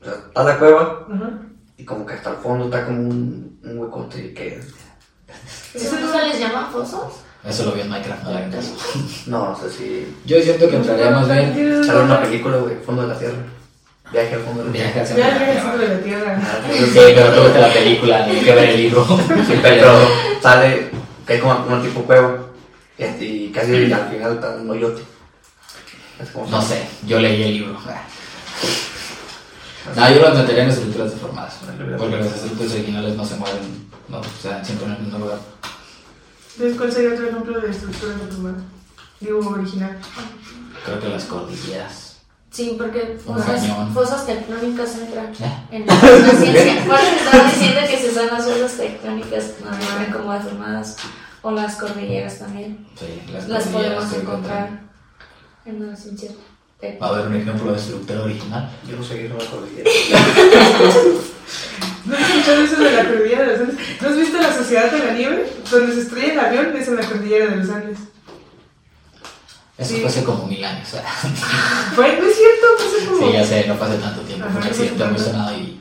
o 0.00 0.04
sea, 0.04 0.14
está 0.14 0.44
la 0.44 0.58
cueva 0.58 1.06
Ajá. 1.14 1.30
y 1.76 1.84
como 1.84 2.04
que 2.04 2.14
hasta 2.14 2.30
el 2.30 2.36
fondo 2.36 2.64
está 2.64 2.84
como 2.86 2.98
un, 3.02 3.60
un 3.62 3.78
huecote 3.78 4.34
que... 4.34 4.60
¿Eso 5.74 6.00
no 6.00 6.12
se 6.12 6.26
les 6.26 6.40
llama 6.40 6.68
fosos? 6.72 7.24
Eso 7.44 7.66
lo 7.66 7.72
vi 7.72 7.82
en 7.82 7.90
Minecraft, 7.90 8.24
no 8.24 8.30
la. 8.30 8.48
No, 9.26 9.50
no 9.50 9.56
sé 9.56 9.70
si... 9.70 10.16
Yo 10.24 10.40
siento 10.40 10.68
que 10.68 10.76
entraría 10.76 11.10
más 11.10 11.28
bien. 11.28 11.84
Sale 11.84 12.02
una 12.02 12.22
película, 12.22 12.56
güey, 12.56 12.76
Fondo 12.76 13.02
de 13.02 13.08
la 13.08 13.18
Tierra. 13.18 13.36
Viaje 14.12 14.34
al 14.34 14.40
fondo 14.42 14.64
de 14.64 14.66
la 14.68 14.72
Viaje 14.72 15.14
Tierra. 15.14 15.60
centro 15.62 15.78
de 15.78 15.88
la 15.88 16.00
Tierra. 16.02 16.40
Ah, 16.42 16.58
Sí, 16.72 16.90
pero 16.94 17.34
no 17.34 17.42
gusta 17.44 17.58
la 17.60 17.72
película, 17.72 18.26
ni 18.26 18.40
que 18.40 18.54
ver 18.54 18.68
el 18.70 18.76
libro. 18.76 19.04
Sí, 19.46 19.58
pero 19.62 20.08
sale 20.42 20.90
que 21.26 21.32
hay 21.32 21.40
como 21.40 21.66
una 21.66 21.82
tipo 21.82 22.02
cueva 22.02 22.46
este, 22.98 23.24
y 23.24 23.50
casi 23.50 23.92
al 23.92 24.08
final 24.10 24.34
está 24.34 24.50
un 24.50 24.70
hoyote. 24.70 25.02
Es 26.20 26.30
como- 26.30 26.48
No 26.48 26.62
sé, 26.62 26.86
yo 27.06 27.18
leí 27.18 27.42
el 27.42 27.54
libro. 27.54 27.78
No, 29.96 30.10
yo 30.14 30.22
las 30.22 30.34
metería 30.36 30.62
en 30.64 30.70
estructuras 30.70 31.10
deformadas. 31.10 31.54
Porque 31.98 32.16
las 32.16 32.26
estructuras 32.34 32.72
originales 32.72 33.16
no 33.16 33.24
se 33.24 33.34
mueven, 33.36 33.88
no, 34.08 34.18
o 34.20 34.24
sea, 34.40 34.64
siempre 34.64 34.86
en 34.86 34.92
el 34.94 34.98
mismo 35.00 35.18
lugar. 35.18 35.38
Entonces, 36.56 36.78
¿cuál 36.78 36.92
sería 36.92 37.12
otro 37.14 37.28
ejemplo 37.28 37.60
de 37.60 37.70
estructura 37.70 38.12
deformada? 38.14 38.58
Digo, 39.20 39.38
original. 39.40 39.98
Creo 40.84 41.00
que 41.00 41.08
las 41.08 41.24
cordilleras. 41.24 42.03
Sí, 42.54 42.76
porque 42.78 43.18
fosas, 43.18 43.66
fosas 43.92 44.24
tectónicas 44.26 44.96
entran 44.96 45.32
en 45.72 45.86
la, 45.86 45.94
la 46.02 46.30
ciencia. 46.30 46.84
Por 46.86 47.00
eso 47.00 47.16
estaba 47.16 47.50
diciendo 47.50 47.80
que 47.90 47.98
se 47.98 48.14
son 48.14 48.28
las 48.28 48.44
fosas 48.44 48.76
tectónicas, 48.76 49.54
no 49.64 49.76
vienen 49.76 50.12
como 50.12 50.32
deformadas. 50.32 50.96
O 51.42 51.50
las 51.50 51.74
cordilleras 51.74 52.38
también. 52.38 52.86
Sí, 52.94 53.20
las, 53.32 53.48
Las 53.48 53.66
podemos 53.66 54.12
encontrar 54.12 54.82
en 55.66 55.90
la 55.90 55.96
ciencia 55.96 56.30
Va 57.02 57.06
a 57.06 57.08
haber 57.10 57.26
un 57.26 57.34
ejemplo 57.34 57.72
de 57.72 57.78
estructura 57.78 58.22
original. 58.22 58.70
Yo 58.88 58.96
no 58.96 59.02
sé 59.02 59.16
qué 59.16 59.26
es 59.26 59.32
una 59.32 59.44
cordillera. 59.44 59.90
¿No 62.04 62.14
has 62.14 62.30
escuchado 62.30 62.62
eso 62.62 62.80
de 62.82 62.92
la 62.92 63.04
cordillera 63.04 63.42
de 63.42 63.48
los 63.48 63.60
Andes? 63.60 63.76
¿No 64.00 64.08
has 64.08 64.16
visto 64.16 64.38
la 64.38 64.52
Sociedad 64.52 64.92
de 64.92 64.98
la 64.98 65.12
Nieve? 65.14 65.52
Donde 65.70 65.94
se 65.94 66.00
estrella 66.02 66.32
el 66.32 66.40
avión 66.40 66.76
es 66.76 66.86
en 66.86 66.96
la 66.96 67.02
cordillera 67.02 67.46
de 67.46 67.56
los 67.56 67.70
Andes. 67.70 67.98
Eso 69.76 69.94
Sí. 69.94 70.00
fue 70.00 70.08
hace 70.08 70.22
como 70.24 70.46
mil 70.46 70.64
años. 70.64 70.86
o 70.88 70.90
sea. 70.92 71.02
Fue, 71.96 72.16
no 72.20 72.26
es 72.26 72.36
cierto, 72.36 72.66
fue 72.78 73.06
como... 73.06 73.26
Sí, 73.26 73.32
ya 73.32 73.44
sé, 73.44 73.66
no 73.66 73.74
hace 73.74 73.96
tanto 73.98 74.20
tiempo. 74.22 74.46
Ajá, 74.46 74.52
Fue 74.52 74.60
un 74.60 74.64
no 74.98 75.04
accidente 75.04 75.18
sonado 75.24 75.56
y 75.58 75.80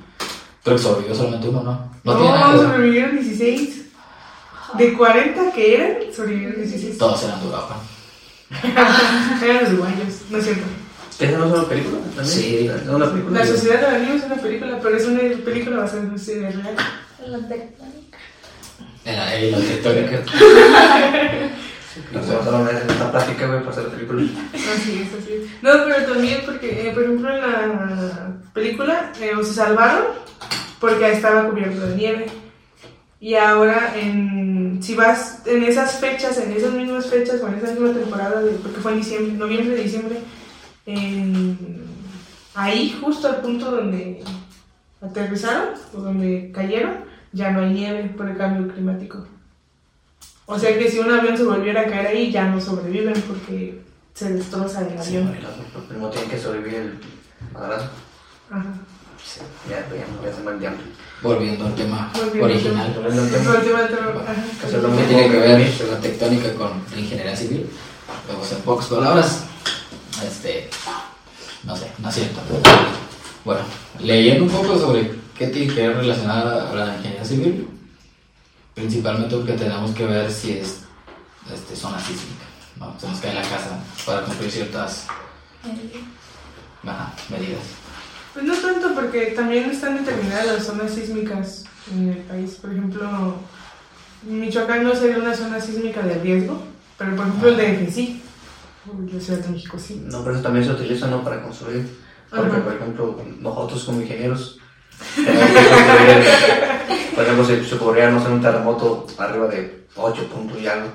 creo 0.63 0.75
que 0.77 0.81
sobrevivió 0.83 1.15
solamente 1.15 1.47
uno, 1.49 1.61
¿no? 1.63 1.71
No, 2.03 2.13
No, 2.13 2.17
tiene 2.19 2.31
nada 2.31 2.51
que 2.53 2.57
ver. 2.57 2.67
sobrevivieron 2.67 3.15
16. 3.19 3.79
De 4.79 4.93
40 4.97 5.51
que 5.51 5.75
eran, 5.75 5.97
sobrevivieron 6.15 6.55
16. 6.55 6.97
Todos 6.97 7.23
eran 7.23 7.39
de 7.39 7.45
Europa. 7.45 7.77
Eran 9.43 9.63
los 9.63 9.73
uruguayos, 9.73 10.13
no 10.29 10.37
es 10.37 10.43
cierto. 10.43 10.63
¿Esa 11.19 11.37
no 11.37 11.45
es 11.45 11.51
una 11.53 11.63
película? 11.69 11.97
¿También? 12.15 12.25
Sí. 12.27 12.67
¿Es 12.67 12.87
una 12.89 13.11
película? 13.11 13.39
La 13.39 13.45
Sociedad 13.47 13.75
de 13.81 13.91
la 13.91 13.97
Nieve 13.99 14.15
es 14.17 14.23
una 14.23 14.35
película, 14.35 14.79
pero 14.81 14.97
es 14.97 15.05
una 15.05 15.19
película 15.45 15.77
basada 15.77 15.99
en 16.01 16.07
una 16.07 16.15
historia 16.15 16.49
real. 16.49 16.75
La 17.27 17.37
tectónica. 17.47 18.17
Era 19.05 19.25
la 19.25 19.57
tectónica. 19.59 20.23
Nos 22.13 22.25
pasaron 22.25 22.67
en 22.69 22.77
esta 22.77 23.11
plática, 23.11 23.47
güey, 23.47 23.59
para 23.59 23.71
hacer 23.71 23.83
la 23.85 23.89
película. 23.91 24.21
Así 24.53 25.01
es, 25.01 25.21
así 25.23 25.33
es. 25.33 25.63
No, 25.63 25.71
pero 25.85 26.11
también 26.13 26.41
porque, 26.45 26.87
eh, 26.87 26.91
por 26.93 27.03
ejemplo, 27.03 27.29
en 27.33 27.41
la 27.41 28.31
película 28.53 29.11
eh, 29.21 29.31
se 29.43 29.53
salvaron 29.53 30.05
porque 30.79 31.11
estaba 31.11 31.49
cubierto 31.49 31.87
de 31.87 31.95
nieve. 31.95 32.25
Y 33.19 33.35
ahora, 33.35 33.93
en, 33.97 34.79
si 34.81 34.95
vas 34.95 35.43
en 35.45 35.63
esas 35.63 35.99
fechas, 35.99 36.37
en 36.39 36.51
esas 36.51 36.73
mismas 36.73 37.05
fechas 37.05 37.41
o 37.41 37.47
en 37.47 37.53
esa 37.55 37.71
misma 37.71 37.93
temporada, 37.93 38.41
de- 38.41 38.51
porque 38.53 38.81
fue 38.81 38.91
en 38.93 38.97
diciembre, 38.97 39.33
noviembre, 39.37 39.75
diciembre, 39.81 40.19
en- 40.85 41.83
ahí, 42.55 42.97
justo 43.01 43.27
al 43.27 43.37
punto 43.37 43.71
donde 43.71 44.23
aterrizaron 45.01 45.69
o 45.95 45.97
donde 46.01 46.51
cayeron, 46.53 46.95
ya 47.31 47.51
no 47.51 47.61
hay 47.61 47.69
nieve 47.73 48.13
por 48.17 48.27
el 48.29 48.37
cambio 48.37 48.73
climático. 48.73 49.25
O 50.45 50.59
sea 50.59 50.77
que 50.77 50.89
si 50.89 50.99
un 50.99 51.11
avión 51.11 51.37
se 51.37 51.43
volviera 51.43 51.81
a 51.81 51.85
caer 51.85 52.07
ahí, 52.07 52.31
ya 52.31 52.45
no 52.47 52.59
sobreviven 52.59 53.13
porque 53.27 53.81
se 54.13 54.33
destroza 54.33 54.81
el 54.81 55.01
Sí, 55.01 55.15
avión. 55.17 55.27
bueno. 55.29 55.47
Primero 55.87 56.09
tienen 56.09 56.29
que 56.29 56.37
sobrevivir 56.39 56.75
el 56.75 56.99
madrazo. 57.53 57.85
Ajá. 58.51 58.65
Ya, 59.69 59.85
pues, 59.87 60.01
ya, 60.01 60.05
ya 60.29 60.35
se 60.35 60.41
hambre. 60.67 60.83
Volviendo 61.21 61.65
al 61.65 61.75
tema 61.75 62.11
Volviendo 62.13 62.45
original. 62.45 62.93
Volviendo 62.93 63.21
al 63.23 63.29
tema. 63.31 63.43
Por 63.45 63.55
el 63.55 63.63
tema 63.65 63.79
del 63.79 63.87
terror, 63.89 64.13
Bueno, 64.13 64.29
ajá. 64.29 64.43
eso 64.67 64.77
es 64.77 64.83
lo 64.83 64.89
¿Qué 64.89 64.95
mismo. 64.95 65.07
tiene 65.07 65.31
que 65.31 65.37
ver 65.37 65.73
la 65.91 65.99
tectónica 65.99 66.53
con 66.55 66.71
la 66.93 66.99
ingeniería 66.99 67.35
civil? 67.35 67.69
Pues 68.37 68.51
en 68.51 68.57
pocas 68.59 68.87
palabras, 68.87 69.43
este, 70.25 70.69
no 71.63 71.75
sé, 71.77 71.87
no 71.99 72.09
es 72.09 72.15
cierto. 72.15 72.41
Bueno, 73.45 73.61
leyendo 74.01 74.43
un 74.43 74.49
poco 74.49 74.77
sobre 74.77 75.11
qué 75.37 75.47
tiene 75.47 75.73
que 75.73 75.87
ver 75.87 75.97
relacionada 75.97 76.69
a 76.71 76.75
la 76.75 76.95
ingeniería 76.97 77.25
civil, 77.25 77.67
principalmente 78.73 79.35
porque 79.35 79.53
tenemos 79.53 79.91
que 79.91 80.05
ver 80.05 80.31
si 80.31 80.53
es 80.53 80.83
este, 81.53 81.75
zona 81.75 81.99
sísmica, 81.99 82.45
¿no? 82.79 82.95
Se 82.99 83.07
nos 83.07 83.19
cae 83.19 83.33
la 83.33 83.41
casa 83.41 83.79
para 84.05 84.23
cumplir 84.23 84.51
ciertas 84.51 85.07
ajá, 86.83 87.13
medidas. 87.29 87.63
Pues 88.33 88.45
no 88.45 88.55
tanto, 88.55 88.95
porque 88.95 89.27
también 89.35 89.69
están 89.69 90.03
determinadas 90.03 90.47
las 90.47 90.65
zonas 90.65 90.91
sísmicas 90.91 91.65
en 91.91 92.09
el 92.09 92.17
país. 92.17 92.55
Por 92.55 92.71
ejemplo, 92.71 93.35
Michoacán 94.23 94.83
no 94.83 94.95
sería 94.95 95.17
una 95.17 95.35
zona 95.35 95.59
sísmica 95.59 96.01
de 96.01 96.15
riesgo, 96.15 96.63
pero 96.97 97.15
por 97.15 97.27
ejemplo 97.27 97.49
el 97.49 97.57
DF 97.57 97.93
sí. 97.93 98.23
La 99.13 99.19
Ciudad 99.19 99.39
de 99.39 99.49
México 99.49 99.77
sí. 99.79 100.01
No, 100.05 100.23
pero 100.23 100.35
eso 100.35 100.43
también 100.43 100.65
se 100.65 100.71
utiliza 100.71 101.07
¿no? 101.07 101.23
para 101.23 101.41
construir. 101.41 101.87
Porque, 102.29 102.51
Ajá. 102.51 102.63
por 102.63 102.73
ejemplo, 102.73 103.21
nosotros 103.39 103.83
como 103.83 104.01
ingenieros, 104.01 104.59
tenemos 105.15 105.47
que 105.47 105.69
construir, 105.69 106.72
por 107.13 107.23
ejemplo, 107.23 107.45
si 107.45 107.63
se 107.63 107.75
podría 107.75 108.09
no 108.09 108.21
sé, 108.21 108.29
un 108.29 108.41
terremoto 108.41 109.07
arriba 109.17 109.47
de 109.47 109.87
8 109.95 110.27
puntos 110.27 110.59
y 110.59 110.67
algo, 110.67 110.89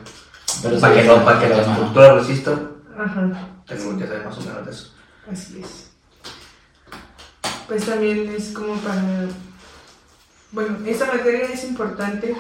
Pero 0.63 0.81
para 0.81 0.95
sí, 0.95 1.01
que, 1.01 1.07
no, 1.07 1.25
para 1.25 1.41
que 1.41 1.49
la 1.49 1.61
estructura 1.63 2.15
resista, 2.15 2.53
Ajá. 2.99 3.31
tenemos 3.67 3.99
que 4.01 4.07
saber 4.07 4.25
más 4.25 4.39
o 4.39 4.41
menos 4.41 4.67
de 4.67 4.73
eso. 4.73 4.95
Así 5.31 5.61
es. 5.61 5.91
Pues 7.67 7.85
también 7.85 8.29
es 8.35 8.53
como 8.53 8.75
para... 8.77 9.03
Bueno, 10.51 10.79
esta 10.87 11.07
materia 11.07 11.45
es 11.53 11.65
importante 11.65 12.35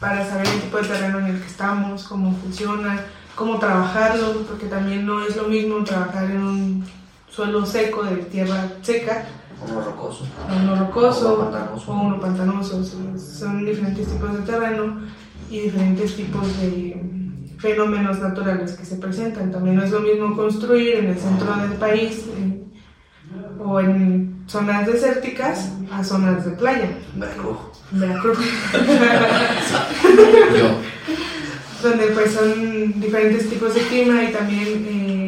para 0.00 0.26
saber 0.28 0.46
el 0.46 0.60
tipo 0.62 0.78
de 0.78 0.88
terreno 0.88 1.18
en 1.18 1.26
el 1.26 1.40
que 1.40 1.46
estamos, 1.46 2.04
cómo 2.04 2.34
funciona, 2.38 3.04
cómo 3.34 3.58
trabajarlo, 3.58 4.42
porque 4.48 4.66
también 4.66 5.04
no 5.04 5.24
es 5.24 5.36
lo 5.36 5.44
mismo 5.44 5.84
trabajar 5.84 6.24
en 6.24 6.42
un 6.42 6.86
suelo 7.30 7.66
seco 7.66 8.02
de 8.04 8.16
tierra 8.16 8.68
seca, 8.82 9.26
Uno 9.70 9.80
rocoso. 9.84 10.24
uno 10.62 10.76
rocoso, 10.76 11.34
uno 11.36 11.50
pantanoso. 11.50 11.92
o 11.92 12.00
uno 12.02 12.20
pantanoso. 12.20 12.84
Son- 12.84 13.64
diferentes 13.64 14.06
tipos 14.08 14.32
de 14.32 14.38
terreno 14.40 15.00
y 15.50 15.60
diferentes 15.60 16.14
tipos 16.16 16.46
de 16.60 17.00
fenómenos 17.58 18.18
naturales 18.20 18.72
que 18.72 18.84
se 18.84 18.96
presentan. 18.96 19.50
También 19.50 19.76
no 19.76 19.82
es 19.84 19.90
lo 19.90 20.00
mismo 20.00 20.36
construir 20.36 20.96
en 20.96 21.06
el 21.06 21.18
centro 21.18 21.54
del 21.56 21.72
país 21.72 22.24
en- 22.36 22.64
o 23.64 23.80
en 23.80 24.44
zonas 24.46 24.86
desérticas 24.86 25.70
a 25.90 26.04
zonas 26.04 26.44
de 26.44 26.50
playa. 26.52 26.90
Veracruz. 27.14 27.56
Veracruz, 27.92 28.38
Yo, 30.58 31.88
donde 31.88 32.06
pues 32.08 32.32
son 32.32 33.00
diferentes 33.00 33.48
tipos 33.48 33.74
de 33.74 33.80
clima 33.82 34.22
y 34.24 34.32
también 34.32 34.86
eh, 34.88 35.23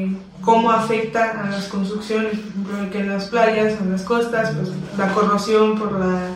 cómo 0.47 0.71
afecta 0.71 1.43
a 1.43 1.51
las 1.51 1.67
construcciones, 1.67 2.39
por 2.39 2.73
ejemplo, 2.73 2.91
que 2.93 3.01
en 3.01 3.09
las 3.09 3.25
playas, 3.27 3.81
en 3.81 3.91
las 3.91 4.03
costas, 4.03 4.55
pues 4.55 4.71
la 4.97 5.13
corrosión 5.13 5.77
por 5.77 5.99
la, 5.99 6.29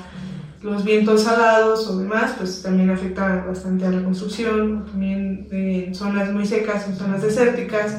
los 0.62 0.84
vientos 0.84 1.22
salados 1.22 1.86
o 1.86 1.96
demás, 1.96 2.34
pues 2.36 2.60
también 2.60 2.90
afecta 2.90 3.44
bastante 3.46 3.86
a 3.86 3.90
la 3.90 4.02
construcción, 4.02 4.84
también 4.84 5.46
eh, 5.52 5.84
en 5.86 5.94
zonas 5.94 6.32
muy 6.32 6.44
secas, 6.44 6.88
en 6.88 6.96
zonas 6.96 7.22
desérticas, 7.22 7.98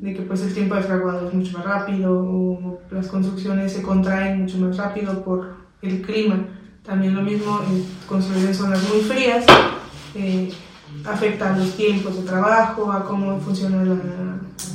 de 0.00 0.12
que 0.12 0.22
pues 0.22 0.42
el 0.42 0.52
tiempo 0.52 0.74
de 0.74 0.82
fraguado 0.82 1.28
es 1.28 1.34
mucho 1.34 1.56
más 1.58 1.64
rápido 1.64 2.12
o 2.12 2.80
las 2.90 3.06
construcciones 3.06 3.72
se 3.72 3.82
contraen 3.82 4.42
mucho 4.42 4.58
más 4.58 4.76
rápido 4.76 5.22
por 5.22 5.54
el 5.80 6.02
clima. 6.02 6.44
También 6.84 7.14
lo 7.14 7.22
mismo 7.22 7.60
construir 8.08 8.46
en 8.46 8.54
zonas 8.54 8.82
muy 8.88 9.00
frías, 9.02 9.44
eh, 10.16 10.52
afecta 11.04 11.54
a 11.54 11.56
los 11.56 11.76
tiempos 11.76 12.16
de 12.16 12.22
trabajo, 12.22 12.90
a 12.90 13.04
cómo 13.04 13.38
funciona 13.38 13.84
la, 13.84 13.94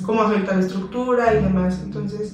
cómo 0.07 0.23
afecta 0.23 0.55
la 0.55 0.61
estructura 0.61 1.35
y 1.35 1.43
demás. 1.43 1.81
Entonces, 1.83 2.33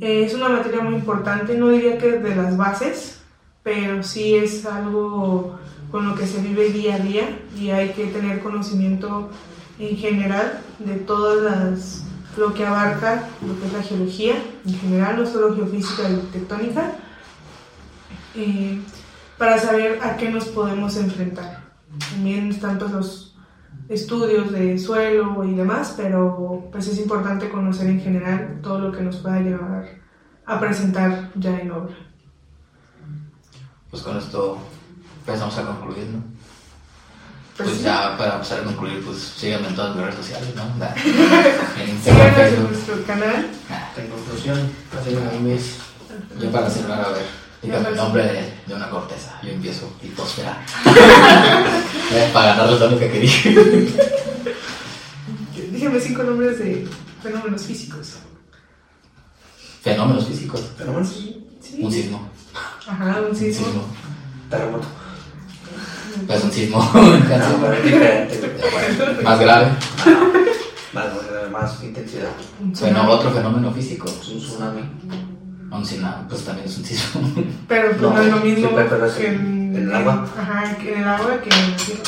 eh, 0.00 0.24
es 0.24 0.34
una 0.34 0.48
materia 0.48 0.80
muy 0.80 0.94
importante, 0.94 1.56
no 1.56 1.68
diría 1.68 1.98
que 1.98 2.18
de 2.18 2.34
las 2.34 2.56
bases, 2.56 3.20
pero 3.62 4.02
sí 4.02 4.34
es 4.34 4.66
algo 4.66 5.58
con 5.92 6.08
lo 6.08 6.14
que 6.16 6.26
se 6.26 6.40
vive 6.40 6.70
día 6.70 6.96
a 6.96 6.98
día 6.98 7.38
y 7.56 7.70
hay 7.70 7.90
que 7.90 8.06
tener 8.06 8.40
conocimiento 8.40 9.30
en 9.78 9.96
general 9.96 10.60
de 10.78 10.94
todas 10.94 11.42
las 11.42 12.04
lo 12.38 12.54
que 12.54 12.64
abarca 12.64 13.28
lo 13.46 13.60
que 13.60 13.66
es 13.66 13.72
la 13.74 13.82
geología 13.82 14.34
en 14.66 14.74
general, 14.78 15.16
no 15.16 15.26
solo 15.26 15.54
geofísica 15.54 16.08
y 16.08 16.16
tectónica, 16.32 16.92
eh, 18.34 18.80
para 19.36 19.58
saber 19.58 19.98
a 20.02 20.16
qué 20.16 20.30
nos 20.30 20.46
podemos 20.46 20.96
enfrentar. 20.96 21.60
También 22.10 22.58
pues, 22.58 22.90
los 22.90 23.31
estudios 23.88 24.52
de 24.52 24.78
suelo 24.78 25.44
y 25.44 25.54
demás, 25.54 25.94
pero 25.96 26.68
pues 26.72 26.86
es 26.88 26.98
importante 26.98 27.48
conocer 27.50 27.88
en 27.88 28.00
general 28.00 28.60
todo 28.62 28.78
lo 28.78 28.92
que 28.92 29.02
nos 29.02 29.16
pueda 29.18 29.40
llevar 29.40 29.86
a 30.46 30.58
presentar 30.60 31.30
ya 31.36 31.58
en 31.60 31.70
obra. 31.70 31.94
pues 33.90 34.02
con 34.02 34.16
esto 34.16 34.58
empezamos 35.20 35.56
a 35.58 35.66
concluir, 35.66 36.06
¿no? 36.06 36.22
Pues 37.56 37.68
Pues 37.68 37.78
sí. 37.80 37.84
ya 37.84 38.16
para 38.16 38.34
empezar 38.34 38.60
a 38.60 38.64
concluir, 38.64 39.04
pues 39.04 39.18
síganme 39.18 39.68
en 39.68 39.74
todas 39.76 39.94
mis 39.94 40.04
redes 40.04 40.16
sociales, 40.16 40.54
¿no? 40.56 40.62
En 41.82 41.90
Instagram, 41.90 42.54
en 42.54 42.62
nuestro 42.64 43.04
canal. 43.04 43.46
Ah, 43.70 43.90
En 43.96 44.08
conclusión, 44.08 44.58
así 44.98 45.14
a 45.14 45.38
mis 45.40 45.78
Yo 46.40 46.50
para 46.50 46.70
cerrar, 46.70 47.04
a 47.04 47.08
ver, 47.10 47.26
el 47.62 47.96
nombre 47.96 48.24
de, 48.24 48.51
de 48.66 48.74
una 48.74 48.88
corteza. 48.90 49.38
Yo 49.42 49.50
empiezo 49.50 49.92
litosfera. 50.02 50.58
Para 52.32 52.54
ganarles 52.54 52.80
la 52.80 52.86
única 52.86 53.10
que 53.10 53.20
dije. 53.20 53.54
Dígame 55.72 56.00
cinco 56.00 56.22
nombres 56.22 56.58
de 56.58 56.86
fenómenos 57.22 57.62
físicos. 57.62 58.14
Fenómenos 59.82 60.26
físicos. 60.26 60.60
fenómenos. 60.76 61.08
Sí. 61.10 61.46
Un 61.80 61.90
sismo. 61.92 62.28
Ajá, 62.86 63.20
un 63.20 63.30
Un 63.30 63.36
sismo. 63.36 63.66
sismo. 63.66 63.84
Terremoto. 64.50 64.86
Pues 66.26 66.44
un 66.44 66.52
sismo. 66.52 66.90
No, 66.94 67.02
Más 69.22 69.40
grave. 69.40 69.70
Más, 70.92 71.06
más, 71.50 71.82
intensidad. 71.82 72.28
Bueno, 72.60 73.10
otro 73.10 73.32
fenómeno 73.32 73.72
físico. 73.72 74.06
Es 74.08 74.28
un 74.28 74.38
tsunami. 74.38 74.82
Un 75.72 75.82
tsunami, 75.82 76.24
pues 76.28 76.44
también 76.44 76.68
es 76.68 76.76
un 76.78 76.84
sismo. 76.84 77.32
Pero 77.68 77.88
pues 77.90 78.00
No, 78.02 78.12
no, 78.12 78.20
es 78.22 78.30
lo 78.30 78.36
mismo 78.40 78.68
sí, 78.68 78.74
pero 78.76 79.06
es 79.06 79.12
que 79.14 79.26
en 79.28 79.74
el 79.76 79.94
agua. 79.94 80.28
Ajá, 80.38 80.76
que 80.76 80.92
en 80.94 81.00
el 81.00 81.08
agua 81.08 81.40
que 81.40 81.48
en 81.48 81.64
el 81.72 81.78
cielo. 81.80 82.02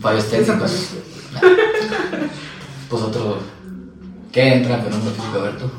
Fallos 0.00 0.30
técnicos. 0.30 0.88
Pues 2.88 3.02
otro. 3.02 3.38
¿Qué 4.32 4.54
entra 4.54 4.76
en 4.78 4.84
fenómeno 4.84 5.10
físico, 5.10 5.38
Alberto? 5.38 5.70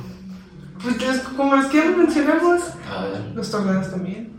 Pues 0.84 1.02
los- 1.02 1.20
como 1.36 1.56
los 1.56 1.66
que 1.68 1.84
mencionamos, 1.90 2.62
A 2.90 3.04
ver, 3.06 3.22
los 3.34 3.50
tornados 3.52 3.90
también. 3.92 4.32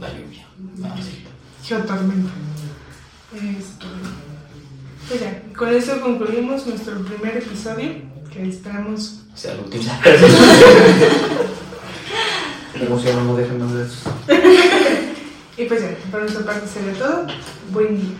la 0.00 0.08
lluvia. 0.10 0.46
No, 0.76 0.96
sí. 1.02 1.24
Geotormenta. 1.64 2.30
Esto. 3.34 3.86
Pues 5.08 5.20
ya, 5.20 5.42
con 5.56 5.74
eso 5.74 6.00
concluimos 6.00 6.66
nuestro 6.66 7.00
primer 7.02 7.38
episodio, 7.38 7.92
que 8.32 8.48
esperamos. 8.48 9.20
Sea, 9.34 9.52
el 9.52 9.60
último. 9.64 9.84
No 13.24 13.36
dejen 13.36 13.58
más 13.58 13.72
de 13.72 13.84
eso. 13.84 14.10
Y 15.56 15.64
pues 15.64 15.80
ya, 15.80 15.96
por 16.10 16.20
nuestra 16.20 16.44
parte 16.44 16.66
sería 16.68 16.92
todo. 16.94 17.26
Buen 17.72 17.96
día. 17.96 18.16